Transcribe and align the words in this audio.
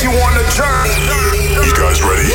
take 0.00 0.10
you 0.10 0.18
on 0.20 0.32
a 0.32 0.50
journey. 0.50 1.66
You 1.66 1.74
guys 1.74 2.02
ready? 2.02 2.28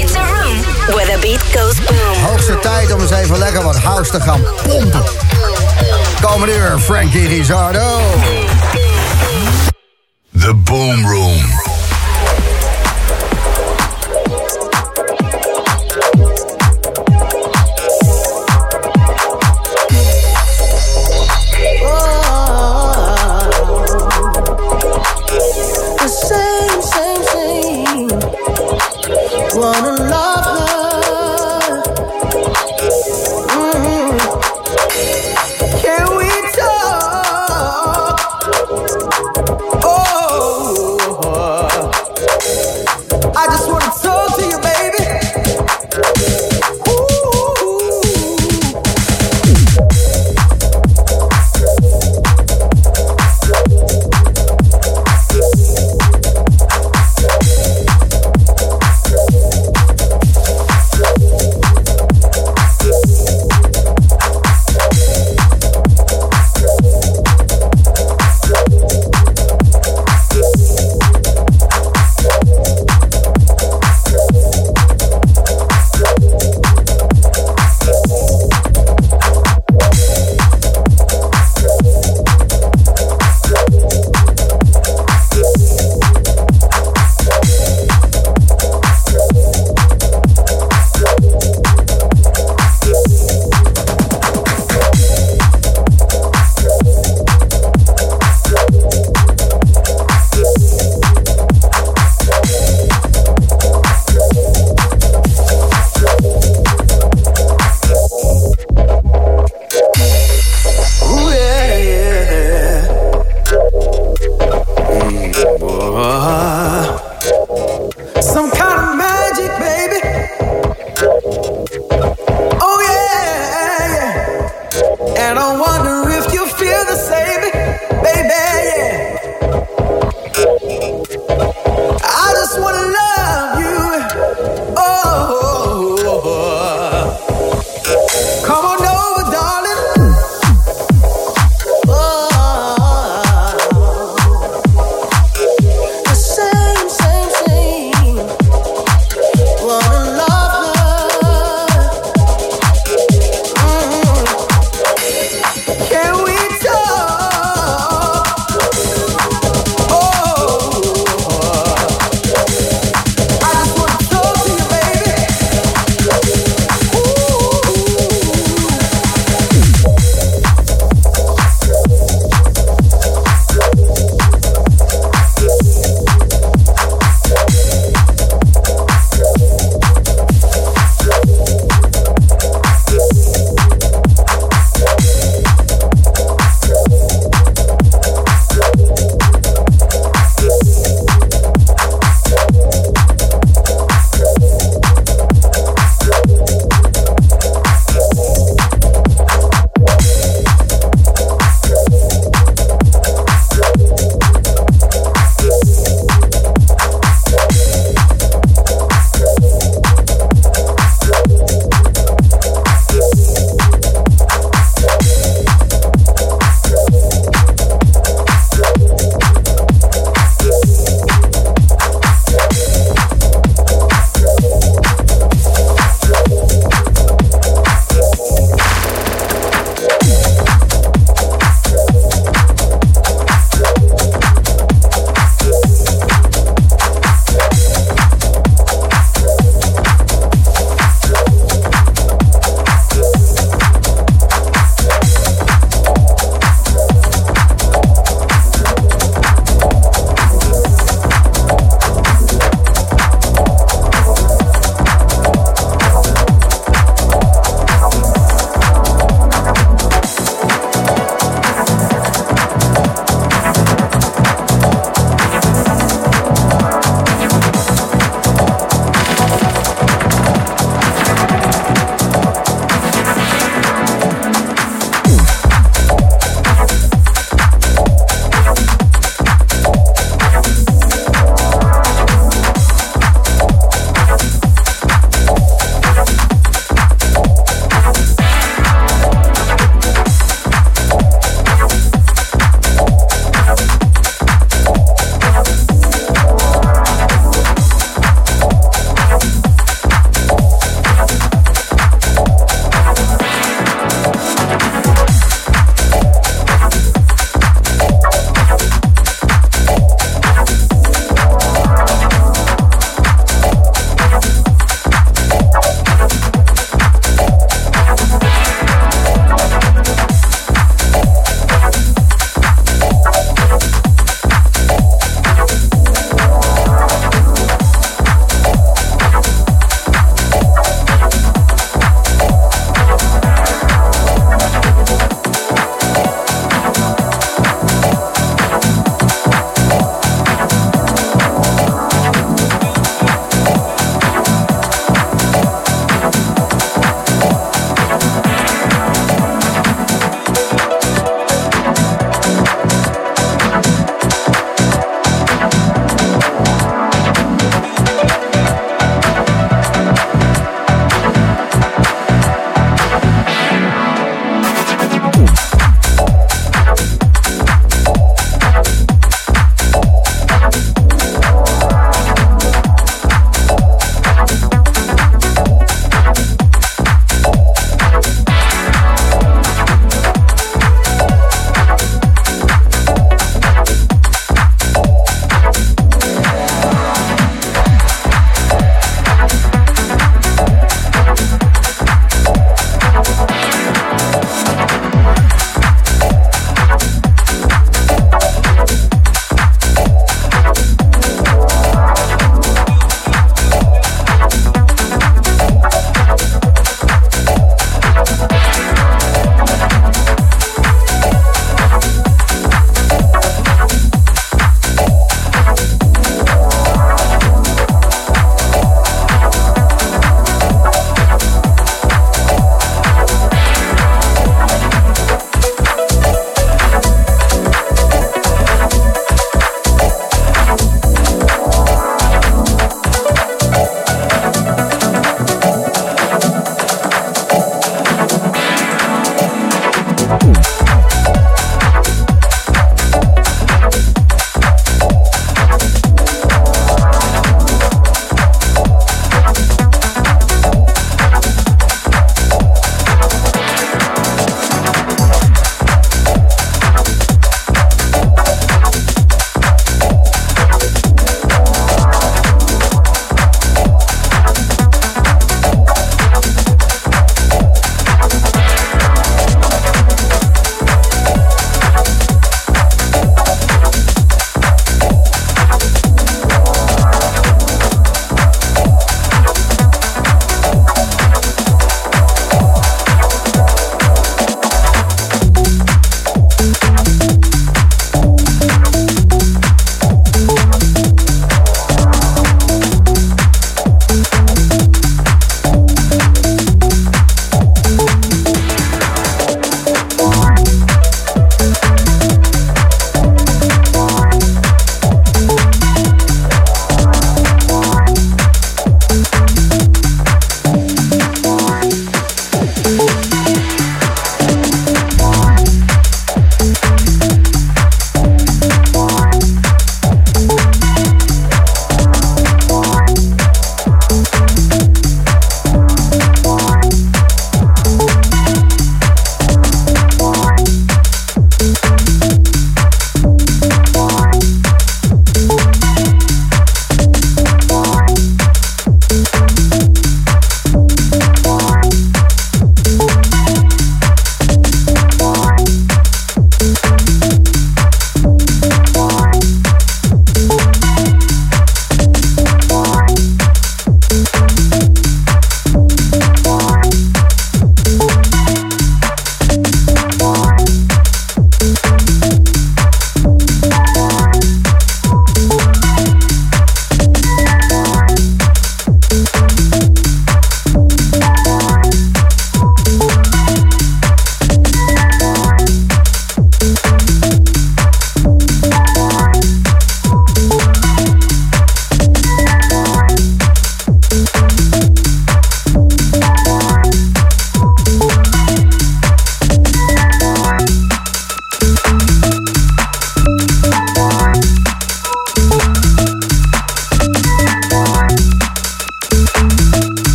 It's 0.00 0.14
a 0.14 0.20
room 0.20 0.58
where 0.94 1.06
the 1.06 1.18
beat 1.22 1.42
goes 1.54 1.78
boom. 1.80 2.22
Hoogste 2.22 2.58
tijd 2.58 2.92
om 2.92 3.00
eens 3.00 3.10
even 3.10 3.38
lekker 3.38 3.62
wat 3.62 3.76
house 3.76 4.10
te 4.10 4.20
gaan 4.20 4.42
pompen. 4.62 5.02
Komende 6.20 6.56
uur, 6.56 6.78
Frankie 6.78 7.28
Rizardo. 7.28 8.00
The 10.38 10.54
Boom 10.54 11.06
Room. 11.06 11.61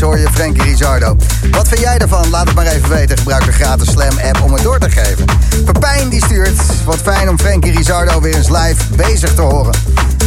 Hoor 0.00 0.18
je 0.18 0.28
Frankie 0.32 0.62
Rizardo. 0.62 1.16
Wat 1.50 1.68
vind 1.68 1.80
jij 1.80 1.98
ervan? 1.98 2.30
Laat 2.30 2.46
het 2.46 2.54
maar 2.54 2.66
even 2.66 2.88
weten. 2.88 3.18
Gebruik 3.18 3.44
de 3.44 3.52
gratis 3.52 3.90
Slam 3.90 4.18
app 4.18 4.42
om 4.42 4.52
het 4.52 4.62
door 4.62 4.78
te 4.78 4.90
geven. 4.90 5.24
Pepijn 5.64 6.08
die 6.08 6.24
stuurt. 6.24 6.84
Wat 6.84 6.96
fijn 6.96 7.28
om 7.28 7.38
Frankie 7.38 7.72
Rizardo 7.72 8.20
weer 8.20 8.34
eens 8.34 8.48
live 8.48 8.94
bezig 8.96 9.34
te 9.34 9.40
horen. 9.40 9.74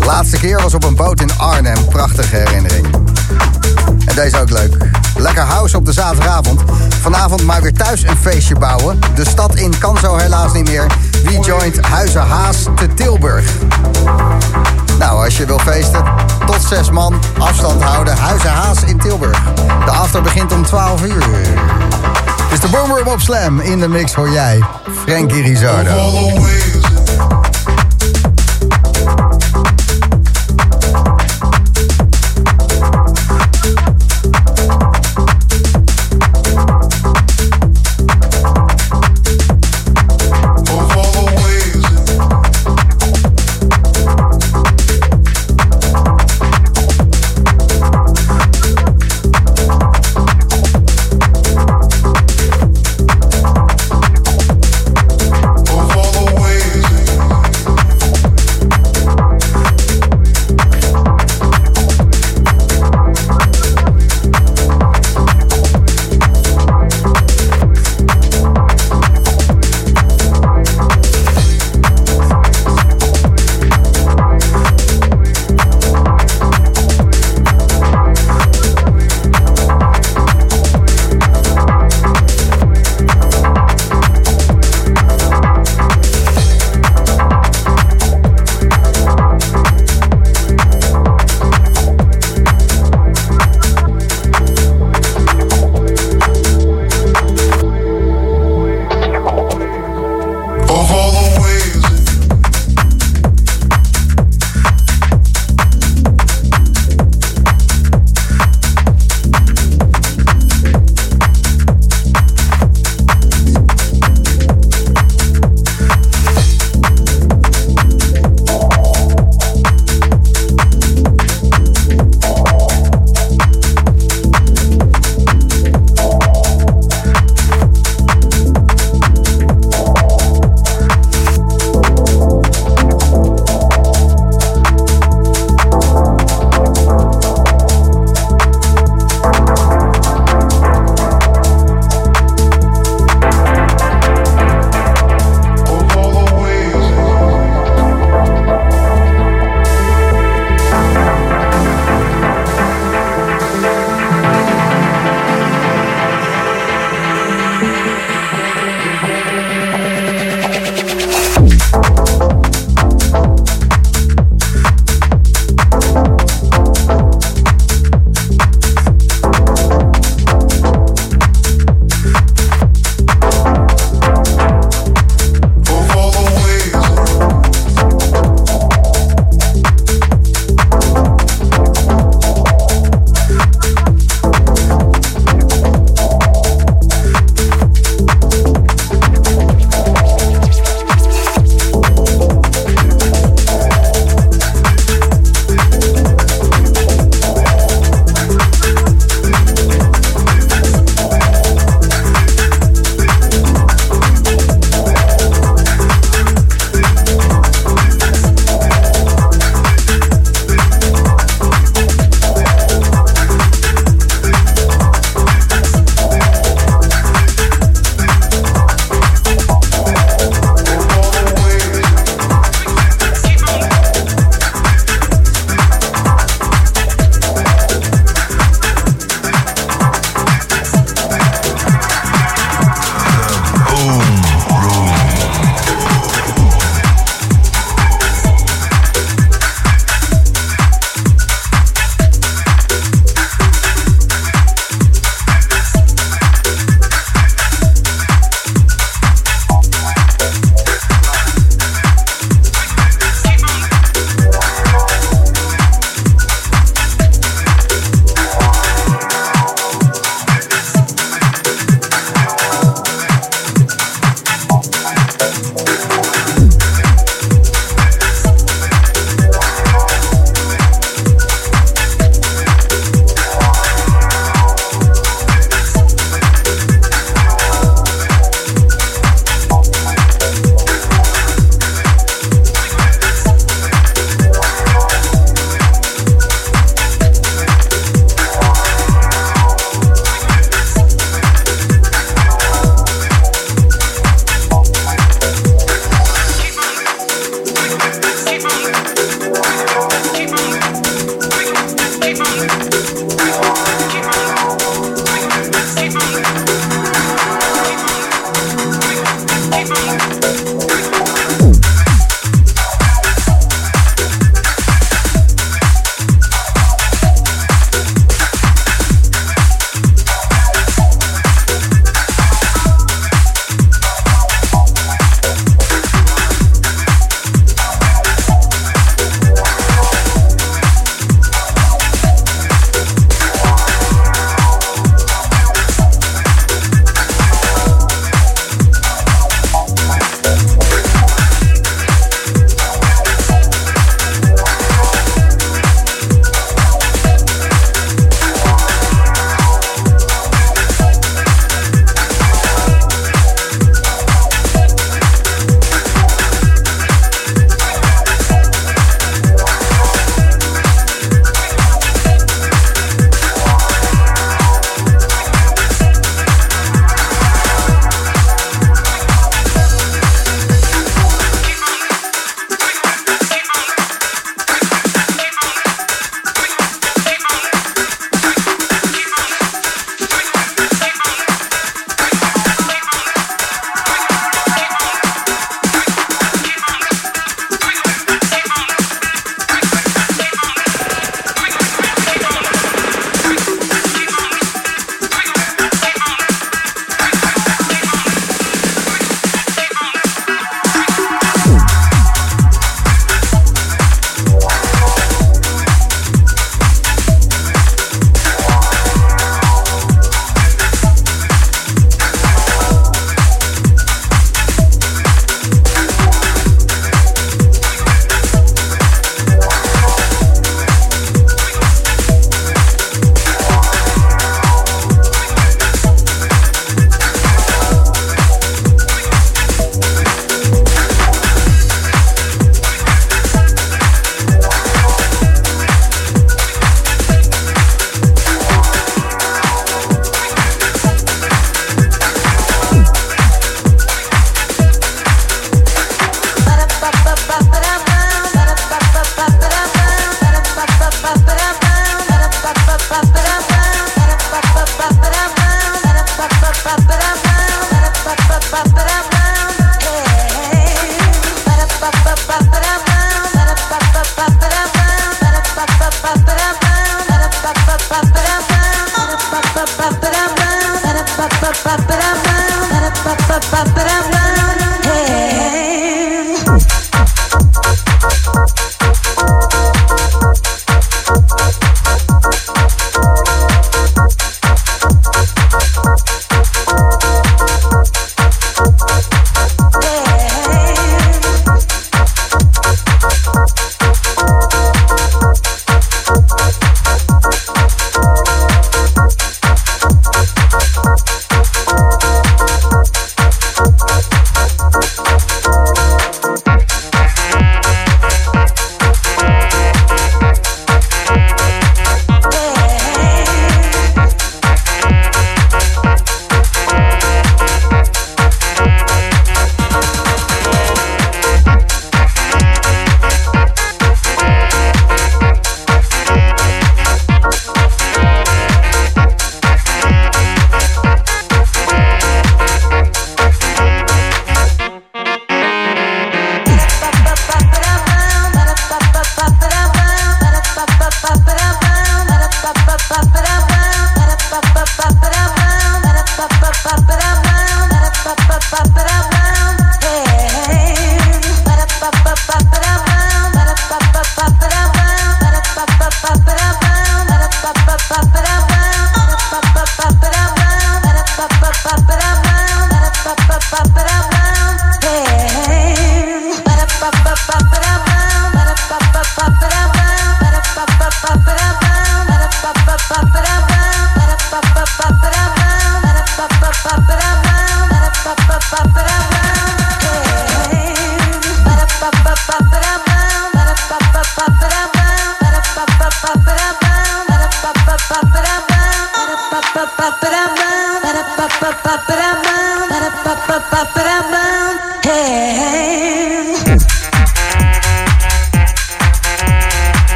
Laatste 0.00 0.38
keer 0.38 0.62
was 0.62 0.74
op 0.74 0.84
een 0.84 0.94
boot 0.94 1.20
in 1.20 1.38
Arnhem. 1.38 1.88
Prachtige 1.88 2.36
herinnering. 2.36 2.86
En 4.06 4.14
deze 4.14 4.40
ook 4.40 4.50
leuk. 4.50 4.76
Lekker 5.16 5.42
house 5.42 5.76
op 5.76 5.84
de 5.84 5.92
zaterdagavond. 5.92 6.60
Vanavond 7.00 7.42
maar 7.42 7.62
weer 7.62 7.74
thuis 7.74 8.02
een 8.02 8.16
feestje 8.16 8.58
bouwen. 8.58 8.98
De 9.14 9.24
stad 9.28 9.54
in 9.54 9.78
kan 9.78 9.98
zo 9.98 10.16
helaas 10.16 10.52
niet 10.52 10.68
meer. 10.68 10.86
Wie 11.24 11.40
joint 11.40 11.80
Huizen 11.80 12.26
Haas 12.26 12.62
te 12.76 12.94
Tilburg? 12.94 13.52
Nou, 14.98 15.24
als 15.24 15.36
je 15.36 15.46
wil 15.46 15.58
feesten, 15.58 16.04
tot 16.46 16.62
zes 16.68 16.90
man, 16.90 17.14
afstand 17.38 17.82
houden. 17.82 18.16
Huizen 18.16 18.50
Haas 18.50 18.82
in 18.82 18.98
Tilburg. 18.98 19.42
De 19.84 19.90
after 19.90 20.22
begint 20.22 20.52
om 20.52 20.62
12 20.62 21.02
uur. 21.04 21.24
Dus 22.50 22.60
de 22.60 22.68
Boomroom 22.68 23.06
op 23.06 23.20
Slam. 23.20 23.60
In 23.60 23.78
de 23.78 23.88
mix 23.88 24.14
hoor 24.14 24.30
jij 24.30 24.62
Frankie 25.06 25.42
Rizardo. 25.42 26.93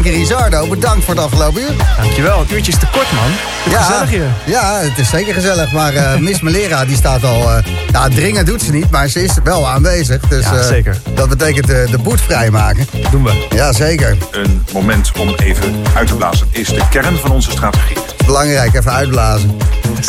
Frankie 0.00 0.18
Rizardo, 0.20 0.66
bedankt 0.66 1.04
voor 1.04 1.14
het 1.14 1.22
afgelopen 1.24 1.60
uur. 1.62 1.72
Dankjewel, 1.96 2.38
het 2.40 2.52
uurtje 2.52 2.72
is 2.72 2.78
te 2.78 2.86
kort, 2.92 3.12
man. 3.12 3.24
Het 3.30 3.76
gezellig 3.76 4.10
hier. 4.10 4.26
Ja, 4.46 4.78
het 4.78 4.98
is 4.98 5.08
zeker 5.08 5.34
gezellig. 5.34 5.72
Maar 5.72 5.94
eh, 5.94 6.16
Miss 6.16 6.40
Melera 6.40 6.84
die 6.84 6.96
staat 6.96 7.24
al... 7.24 7.50
eh 7.50 7.64
nou, 7.92 8.10
dringen 8.14 8.44
doet 8.44 8.62
ze 8.62 8.70
niet, 8.72 8.90
maar 8.90 9.08
ze 9.08 9.22
is 9.24 9.30
wel 9.44 9.68
aanwezig. 9.68 10.20
Dus, 10.28 10.44
Ja, 10.44 10.56
eh, 10.56 10.66
zeker. 10.66 10.96
Dat 11.14 11.28
betekent 11.28 11.66
de, 11.66 11.86
de 11.90 11.98
boet 11.98 12.20
vrijmaken. 12.20 12.86
Doen 13.10 13.24
we. 13.24 13.46
Ja, 13.50 13.72
zeker. 13.72 14.16
Een 14.30 14.64
moment 14.72 15.12
om 15.18 15.34
even 15.34 15.74
uit 15.94 16.06
te 16.06 16.14
blazen 16.14 16.46
is 16.50 16.66
de 16.68 16.82
kern 16.90 17.16
van 17.16 17.30
onze 17.30 17.50
strategie. 17.50 17.96
Belangrijk, 18.26 18.74
even 18.74 18.92
uitblazen. 18.92 19.56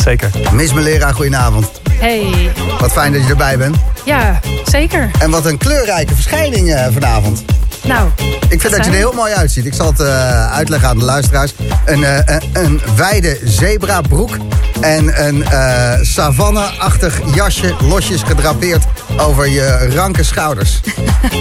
Zeker. 0.04 0.30
Miss 0.52 0.74
Melera, 0.74 1.12
goedenavond. 1.12 1.82
Hey, 1.92 2.52
Wat 2.80 2.92
fijn 2.92 3.14
dat 3.14 3.22
je 3.24 3.30
erbij 3.30 3.58
bent. 3.58 3.76
ja, 4.06 4.39
zeker. 4.66 5.12
En 5.20 5.30
wat 5.30 5.46
een 5.46 5.58
kleurrijke 5.58 6.14
verschijning 6.16 6.74
eh, 6.74 6.86
vanavond. 6.94 7.44
Nou, 7.84 8.10
Ik 8.50 8.62
vind 8.62 8.76
dat 8.76 8.86
je 8.86 8.92
er 8.92 8.98
heel 8.98 9.12
mooi 9.14 9.34
uitziet. 9.34 9.66
Ik 9.66 9.74
zal 9.74 9.88
het 9.88 10.00
eh, 10.00 10.52
uitleggen 10.54 10.90
aan 10.90 10.98
de 11.00 11.06
luisteraars. 11.06 11.54
Een, 11.86 12.04
eh, 12.04 12.18
een, 12.26 12.42
een 12.54 12.82
wijde 12.96 13.40
zebrabroek 13.44 14.38
en 14.82 15.26
een 15.26 15.44
eh 15.44 15.94
savanne-achtig 16.02 17.20
jasje 17.36 17.74
losjes 17.82 18.24
gedrapeerd 18.24 18.84
over 19.18 19.47
je 19.47 19.89
ranke 19.95 20.24
schouders. 20.24 20.80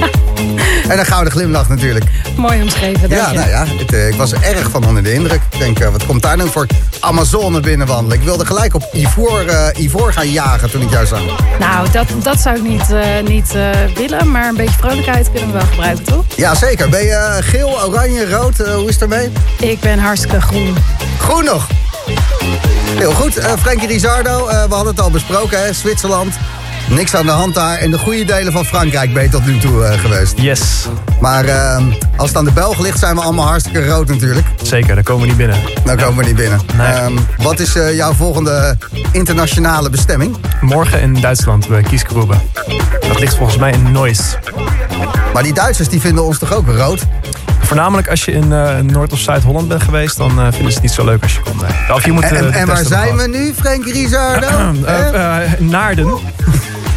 en 0.88 0.98
een 0.98 1.06
gouden 1.06 1.32
glimlach 1.32 1.68
natuurlijk. 1.68 2.04
mooi 2.36 2.62
omschreven, 2.62 3.08
dank 3.08 3.12
Ja, 3.22 3.30
je. 3.30 3.38
nou 3.38 3.48
ja, 3.50 3.64
het, 3.66 3.92
eh, 3.92 4.08
ik 4.08 4.14
was 4.14 4.32
er 4.32 4.42
erg 4.42 4.70
van 4.70 4.84
onder 4.86 5.02
de 5.02 5.12
indruk. 5.12 5.40
Ik 5.50 5.58
denk, 5.58 5.78
eh, 5.78 5.88
wat 5.88 6.06
komt 6.06 6.22
daar 6.22 6.36
nou 6.36 6.50
voor 6.50 6.66
Amazone 7.00 7.60
binnenwandelen? 7.60 8.18
Ik 8.18 8.24
wilde 8.24 8.46
gelijk 8.46 8.74
op 8.74 8.88
ivoor, 8.92 9.44
ivoor 9.78 10.12
gaan 10.12 10.30
jagen 10.30 10.70
toen 10.70 10.82
ik 10.82 10.90
jou 10.90 11.06
zag. 11.06 11.20
Nou, 11.58 11.90
dat, 11.90 12.06
dat 12.22 12.40
zou 12.40 12.56
ik 12.56 12.62
niet, 12.62 12.94
niet 13.28 13.52
willen, 13.94 14.30
maar 14.30 14.48
een 14.48 14.56
beetje 14.56 14.78
vrolijkheid 14.78 15.30
kunnen 15.30 15.52
we 15.52 15.58
wel 15.58 15.66
gebruiken, 15.66 16.04
toch? 16.04 16.24
Ja, 16.36 16.54
zeker. 16.54 16.88
Ben 16.88 17.04
je 17.04 17.36
geel, 17.40 17.82
oranje, 17.84 18.30
rood? 18.30 18.56
Hoe 18.56 18.88
is 18.88 18.92
het 18.94 19.02
ermee? 19.02 19.30
Ik 19.58 19.80
ben 19.80 19.98
hartstikke 19.98 20.40
groen. 20.40 20.76
Groen 21.18 21.44
nog. 21.44 21.66
Heel 22.98 23.12
goed. 23.12 23.32
Frankie 23.60 23.86
Rizardo, 23.88 24.46
we 24.46 24.52
hadden 24.74 24.86
het 24.86 25.00
al 25.00 25.10
besproken, 25.10 25.62
hè? 25.64 25.72
Zwitserland. 25.72 26.34
Niks 26.90 27.14
aan 27.14 27.26
de 27.26 27.32
hand 27.32 27.54
daar. 27.54 27.78
En 27.78 27.90
de 27.90 27.98
goede 27.98 28.24
delen 28.24 28.52
van 28.52 28.64
Frankrijk 28.64 29.12
ben 29.12 29.22
je 29.22 29.28
tot 29.28 29.46
nu 29.46 29.58
toe 29.58 29.84
eh, 29.84 30.00
geweest. 30.00 30.32
Yes. 30.36 30.86
Maar 31.20 31.44
eh, 31.44 31.82
als 32.16 32.28
het 32.28 32.38
aan 32.38 32.44
de 32.44 32.52
Belg 32.52 32.78
ligt, 32.78 32.98
zijn 32.98 33.14
we 33.14 33.20
allemaal 33.20 33.46
hartstikke 33.46 33.86
rood 33.86 34.08
natuurlijk. 34.08 34.46
Zeker, 34.62 34.94
daar 34.94 35.04
komen 35.04 35.22
we 35.22 35.28
niet 35.28 35.36
binnen. 35.36 35.56
Dan 35.84 35.96
komen 35.96 36.16
we 36.16 36.24
niet 36.24 36.36
binnen. 36.36 36.60
Nee. 36.76 36.86
Ehm, 36.86 37.12
wat 37.38 37.58
is 37.58 37.74
eh, 37.76 37.94
jouw 37.96 38.12
volgende 38.12 38.76
internationale 39.12 39.90
bestemming? 39.90 40.36
Morgen 40.60 41.00
in 41.00 41.20
Duitsland 41.20 41.68
bij 41.68 41.82
Kiesgrube. 41.82 42.34
Dat 43.08 43.20
ligt 43.20 43.36
volgens 43.36 43.58
mij 43.58 43.72
in 43.72 43.92
Neuss. 43.92 44.36
Maar 45.32 45.42
die 45.42 45.54
Duitsers 45.54 45.88
die 45.88 46.00
vinden 46.00 46.24
ons 46.24 46.38
toch 46.38 46.52
ook 46.54 46.68
rood? 46.68 47.02
Voornamelijk 47.60 48.08
als 48.08 48.24
je 48.24 48.32
in 48.32 48.52
eh, 48.52 48.78
Noord- 48.78 49.12
of 49.12 49.18
Zuid-Holland 49.18 49.68
bent 49.68 49.82
geweest, 49.82 50.16
dan 50.16 50.30
vinden 50.30 50.54
ze 50.56 50.72
het 50.74 50.82
niet 50.82 50.92
zo 50.92 51.04
leuk 51.04 51.22
als 51.22 51.34
je 51.34 51.40
komt. 51.40 51.60
Nee. 51.60 51.96
Of 51.96 52.04
je 52.04 52.12
moet, 52.12 52.22
En, 52.22 52.52
en, 52.52 52.66
waar 52.66 52.84
zijn 52.84 53.16
we 53.16 53.28
nu, 53.28 53.54
Frankie 53.54 53.92
Rizardo? 53.92 54.48
Naarden. 55.58 56.18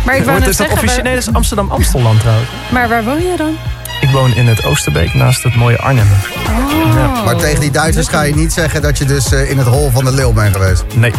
Maar 0.06 0.16
ik 0.16 0.24
wou 0.24 0.32
Wordt 0.32 0.45
net 0.45 0.56
zeggen, 0.56 0.86
waar- 0.86 1.04
Nee, 1.04 1.14
dat 1.16 1.28
is 1.28 1.34
Amsterdam-Amstelland 1.34 2.20
trouwens. 2.20 2.49
maar 2.72 2.88
waar 2.89 3.04
woon 3.04 3.22
je 3.22 3.34
dan? 3.38 3.58
Ik 4.01 4.10
woon 4.10 4.34
in 4.36 4.47
het 4.47 4.66
Oosterbeek 4.66 5.14
naast 5.14 5.43
het 5.43 5.56
mooie 5.56 5.78
Arnhem. 5.78 6.08
Oh. 6.47 7.26
Maar 7.26 7.36
tegen 7.36 7.60
die 7.60 7.72
Duitsers 7.72 8.08
ga 8.08 8.22
je 8.22 8.36
niet 8.36 8.54
zeggen 8.54 8.82
dat 8.82 8.97
je 8.97 9.06
dus 9.06 9.32
eh, 9.32 9.49
in 9.49 9.58
het 9.58 9.68
hol 9.68 9.89
van 9.91 10.06
de 10.06 10.12
leeuw 10.12 10.34
bent 10.34 10.56
geweest. 10.56 10.84
Nee. 10.95 11.12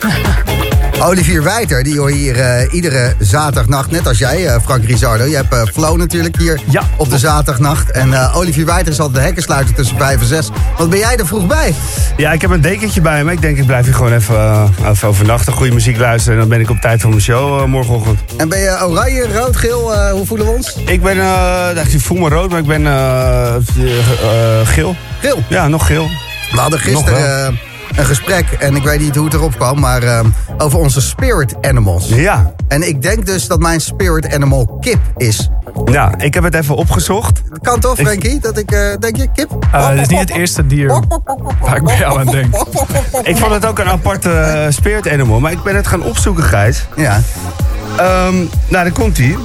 Olivier 1.02 1.42
Wijter, 1.42 1.82
die 1.82 1.98
hoor 1.98 2.10
je 2.10 2.16
hier 2.16 2.40
eh, 2.40 2.74
iedere 2.74 3.14
zaterdagnacht, 3.18 3.90
net 3.90 4.06
als 4.06 4.18
jij, 4.18 4.46
eh, 4.46 4.60
Frank 4.64 4.84
Rizardo. 4.84 5.24
Je 5.24 5.36
hebt 5.36 5.52
eh, 5.54 5.62
Flow 5.72 5.96
natuurlijk 5.96 6.36
hier 6.38 6.60
Ja. 6.70 6.82
op 6.96 7.10
de 7.10 7.18
zaterdagnacht. 7.18 7.90
En 7.90 8.32
Olivier 8.32 8.66
Wijter 8.66 8.92
is 8.92 9.00
altijd 9.00 9.16
de 9.18 9.24
hekken 9.24 9.42
sluiten 9.42 9.74
tussen 9.74 9.96
vijf 9.96 10.20
en 10.20 10.26
zes. 10.26 10.48
Wat 10.78 10.90
ben 10.90 10.98
jij 10.98 11.16
er 11.16 11.26
vroeg 11.26 11.46
bij? 11.46 11.74
Ja, 12.16 12.32
ik 12.32 12.40
heb 12.40 12.50
een 12.50 12.60
dekentje 12.60 13.00
bij 13.00 13.24
me. 13.24 13.32
Ik 13.32 13.40
denk, 13.40 13.58
ik 13.58 13.66
blijf 13.66 13.84
hier 13.84 13.94
gewoon 13.94 14.12
even, 14.12 14.72
even 14.90 15.08
overnachten, 15.08 15.52
goede 15.52 15.72
muziek 15.72 15.98
luisteren. 15.98 16.34
En 16.34 16.40
dan 16.40 16.48
ben 16.48 16.60
ik 16.60 16.70
op 16.70 16.80
tijd 16.80 17.00
voor 17.00 17.10
mijn 17.10 17.22
show 17.22 17.66
morgenochtend. 17.66 18.18
En 18.36 18.48
ben 18.48 18.58
je 18.58 18.86
oranje, 18.86 19.32
rood, 19.32 19.56
geel? 19.56 20.10
hoe 20.12 20.26
voelen 20.26 20.46
we 20.46 20.52
ons? 20.52 20.76
Ik 20.86 21.02
ben, 21.02 21.18
eh, 21.20 21.84
ik 21.92 22.00
voel 22.00 22.18
me 22.18 22.28
rood, 22.28 22.50
maar 22.50 22.58
ik 22.58 22.66
ben 22.66 22.84
geel. 24.66 24.96
Geel. 25.20 25.42
Ja, 25.48 25.68
nog 25.68 25.86
geel. 25.86 26.08
We 26.52 26.58
hadden 26.58 26.78
gisteren 26.78 27.58
een 27.96 28.04
gesprek, 28.04 28.46
en 28.58 28.76
ik 28.76 28.82
weet 28.82 29.00
niet 29.00 29.16
hoe 29.16 29.24
het 29.24 29.34
erop 29.34 29.56
kwam, 29.56 29.80
maar 29.80 30.02
eh, 30.02 30.24
over 30.58 30.78
onze 30.78 31.00
spirit 31.00 31.54
animals. 31.60 32.08
Ja. 32.08 32.52
En 32.68 32.88
ik 32.88 33.02
denk 33.02 33.26
dus 33.26 33.46
dat 33.46 33.60
mijn 33.60 33.80
spirit 33.80 34.34
animal 34.34 34.78
kip 34.80 35.00
is. 35.16 35.48
Ja, 35.84 36.14
ik 36.18 36.34
heb 36.34 36.42
het 36.42 36.54
even 36.54 36.76
opgezocht. 36.76 37.42
Kan 37.62 37.80
toch, 37.80 37.96
Frankie? 37.96 38.40
Dat 38.40 38.58
ik, 38.58 38.70
eh, 38.72 38.96
denk 38.98 39.16
je, 39.16 39.28
kip? 39.34 39.50
Eh, 39.72 39.88
het 39.88 40.00
is 40.00 40.08
niet 40.08 40.18
het 40.18 40.30
eerste 40.30 40.66
dier 40.66 41.02
waar 41.60 41.76
ik 41.76 41.84
bij 41.84 41.98
jou 41.98 42.18
aan 42.18 42.26
denk. 42.26 42.54
Ik 43.22 43.36
vond 43.36 43.52
het 43.52 43.66
ook 43.66 43.78
een 43.78 43.88
aparte 43.88 44.30
eh, 44.30 44.70
spirit 44.70 45.08
animal, 45.08 45.40
maar 45.40 45.52
ik 45.52 45.62
ben 45.62 45.76
het 45.76 45.86
gaan 45.86 46.02
opzoeken, 46.02 46.44
Gijs. 46.44 46.86
Ja. 46.96 47.20
Ehm, 47.96 48.34
nou, 48.36 48.48
daar 48.68 48.92
komt 48.92 49.18
ie. 49.18 49.36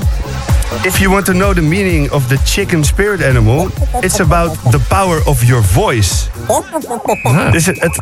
If 0.84 0.98
you 0.98 1.10
want 1.10 1.26
to 1.26 1.32
know 1.34 1.54
the 1.54 1.62
meaning 1.62 2.12
of 2.12 2.28
the 2.28 2.38
chicken 2.44 2.84
spirit 2.84 3.24
animal, 3.24 3.70
it's 4.02 4.20
about 4.20 4.58
the 4.72 4.80
power 4.88 5.22
of 5.26 5.44
your 5.44 5.64
voice. 5.64 6.14
Dus 7.52 7.66
het, 7.66 8.02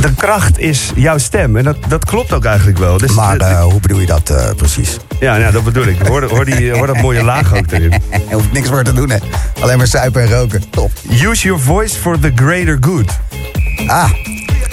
de 0.00 0.14
kracht 0.16 0.58
is 0.58 0.90
jouw 0.94 1.18
stem. 1.18 1.56
En 1.56 1.64
dat, 1.64 1.76
dat 1.88 2.04
klopt 2.04 2.32
ook 2.32 2.44
eigenlijk 2.44 2.78
wel. 2.78 2.98
Dus, 2.98 3.12
Maar 3.12 3.36
eh, 3.36 3.62
hoe 3.62 3.80
bedoel 3.80 4.00
je 4.00 4.06
dat 4.06 4.30
eh, 4.30 4.50
precies? 4.56 4.96
ja, 5.20 5.36
ja, 5.36 5.50
dat 5.50 5.64
bedoel 5.64 5.86
ik. 5.86 6.06
Hoor, 6.06 6.24
hoor, 6.24 6.44
die, 6.44 6.70
hoor 6.72 6.86
dat 6.86 6.96
mooie 7.00 7.24
laag 7.24 7.54
ook 7.56 7.70
erin. 7.70 7.92
Er 8.28 8.34
hoeft 8.34 8.52
niks 8.52 8.68
voor 8.68 8.84
te 8.84 8.92
doen, 8.92 9.10
hè. 9.10 9.16
Alleen 9.60 9.78
maar 9.78 9.86
suipen 9.86 10.22
en 10.22 10.30
roken. 10.30 10.70
Top. 10.70 10.90
Use 11.10 11.46
your 11.46 11.60
voice 11.62 11.98
for 11.98 12.18
the 12.18 12.32
greater 12.34 12.76
good. 12.80 13.10
Ah, 13.86 14.10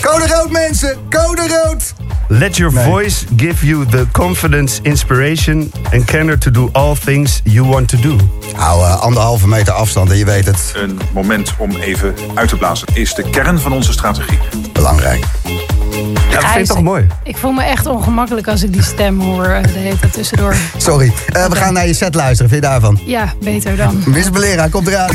code 0.01 0.27
rood, 0.27 0.51
mensen. 0.51 0.95
Code 1.09 1.41
rood. 1.47 1.93
Let 2.27 2.57
your 2.57 2.73
Nee. 2.73 2.83
voice 2.83 3.25
give 3.35 3.65
you 3.65 3.85
the 3.85 4.05
confidence, 4.11 4.79
inspiration 4.81 5.71
and 5.93 6.05
candor 6.05 6.37
to 6.37 6.51
do 6.51 6.69
all 6.71 6.95
things 6.95 7.41
you 7.43 7.67
want 7.67 7.87
to 7.87 7.97
do. 7.97 8.15
Hou 8.55 8.81
eh, 8.85 8.99
anderhalve 9.01 9.47
meter 9.47 9.73
afstand 9.73 10.09
en 10.11 10.17
je 10.17 10.25
weet 10.25 10.45
het. 10.45 10.73
Een 10.75 10.99
moment 11.13 11.53
om 11.57 11.75
even 11.75 12.13
uit 12.33 12.49
te 12.49 12.55
blazen 12.57 12.87
is 12.93 13.13
de 13.13 13.29
kern 13.29 13.59
van 13.59 13.71
onze 13.73 13.91
strategie. 13.91 14.39
Belangrijk. 14.73 15.23
Ja, 16.29 16.41
dat 16.41 16.49
vind 16.51 16.59
ik 16.69 16.75
toch 16.75 16.81
mooi. 16.83 17.07
Ik 17.23 17.37
voel 17.37 17.51
me 17.51 17.63
echt 17.63 17.85
ongemakkelijk 17.85 18.47
als 18.47 18.63
ik 18.63 18.73
die 18.73 18.83
stem 18.83 19.19
hoor 19.21 19.45
eh, 19.45 19.63
de 19.63 19.69
hele 19.79 19.99
tijd 19.99 20.13
tussendoor. 20.13 20.55
Sorry. 20.77 21.13
Eh, 21.27 21.45
we 21.45 21.55
gaan 21.55 21.73
naar 21.73 21.87
je 21.87 21.93
set 21.93 22.15
luisteren. 22.15 22.51
Vind 22.51 22.63
je 22.63 22.69
daarvan? 22.69 22.99
Ja, 23.05 23.33
beter 23.41 23.75
dan. 23.77 24.03
Miss 24.05 24.29
Belera, 24.31 24.67
komt 24.67 24.87
eraan. 24.87 25.09